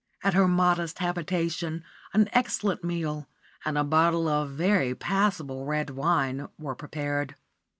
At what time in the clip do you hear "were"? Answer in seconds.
6.57-6.73